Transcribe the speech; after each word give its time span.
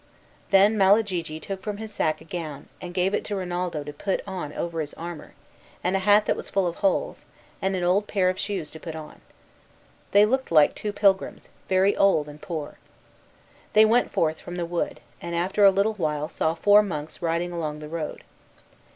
Then 0.49 0.79
Malagigi 0.79 1.39
took 1.39 1.61
from 1.61 1.77
his 1.77 1.93
sack 1.93 2.21
a 2.21 2.23
gown, 2.23 2.69
and 2.81 2.91
gave 2.91 3.13
it 3.13 3.23
to 3.25 3.35
Rinaldo 3.35 3.83
to 3.83 3.93
put 3.93 4.21
on 4.25 4.51
over 4.53 4.81
his 4.81 4.95
armor, 4.95 5.35
and 5.83 5.95
a 5.95 5.99
hat 5.99 6.25
that 6.25 6.35
was 6.35 6.49
full 6.49 6.65
of 6.65 6.77
holes, 6.77 7.23
and 7.61 7.75
an 7.75 7.83
old 7.83 8.07
pair 8.07 8.27
of 8.27 8.39
shoes 8.39 8.71
to 8.71 8.79
put 8.79 8.95
on. 8.95 9.21
They 10.09 10.25
looked 10.25 10.51
like 10.51 10.73
two 10.73 10.91
pilgrims, 10.91 11.49
very 11.69 11.95
old 11.95 12.27
and 12.27 12.41
poor. 12.41 12.79
Then 13.73 13.73
they 13.73 13.85
went 13.85 14.11
forth 14.11 14.41
from 14.41 14.57
the 14.57 14.65
wood, 14.65 15.01
and 15.21 15.35
after 15.35 15.63
a 15.65 15.69
little 15.69 15.93
while 15.93 16.29
saw 16.29 16.55
four 16.55 16.81
monks 16.81 17.21
riding 17.21 17.51
along 17.51 17.77
the 17.77 17.87
road. 17.87 18.23